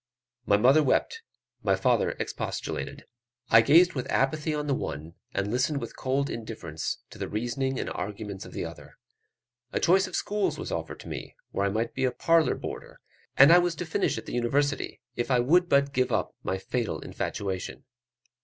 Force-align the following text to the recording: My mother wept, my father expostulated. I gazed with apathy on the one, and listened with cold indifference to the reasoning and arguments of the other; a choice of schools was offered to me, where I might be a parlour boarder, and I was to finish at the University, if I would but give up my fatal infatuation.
My 0.47 0.57
mother 0.57 0.81
wept, 0.81 1.21
my 1.61 1.75
father 1.75 2.13
expostulated. 2.19 3.03
I 3.51 3.61
gazed 3.61 3.93
with 3.93 4.11
apathy 4.11 4.51
on 4.51 4.65
the 4.65 4.73
one, 4.73 5.13
and 5.31 5.51
listened 5.51 5.79
with 5.79 5.95
cold 5.95 6.27
indifference 6.27 6.97
to 7.11 7.19
the 7.19 7.27
reasoning 7.29 7.79
and 7.79 7.87
arguments 7.87 8.43
of 8.43 8.51
the 8.53 8.65
other; 8.65 8.97
a 9.71 9.79
choice 9.79 10.07
of 10.07 10.15
schools 10.15 10.57
was 10.57 10.71
offered 10.71 11.01
to 11.01 11.07
me, 11.07 11.35
where 11.51 11.67
I 11.67 11.69
might 11.69 11.93
be 11.93 12.05
a 12.05 12.11
parlour 12.11 12.55
boarder, 12.55 12.99
and 13.37 13.53
I 13.53 13.59
was 13.59 13.75
to 13.75 13.85
finish 13.85 14.17
at 14.17 14.25
the 14.25 14.33
University, 14.33 15.01
if 15.15 15.29
I 15.29 15.39
would 15.39 15.69
but 15.69 15.93
give 15.93 16.11
up 16.11 16.33
my 16.41 16.57
fatal 16.57 16.99
infatuation. 17.01 17.83